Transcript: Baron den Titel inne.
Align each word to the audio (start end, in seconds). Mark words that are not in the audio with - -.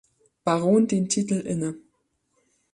Baron 0.43 0.87
den 0.87 1.07
Titel 1.09 1.41
inne. 1.41 1.75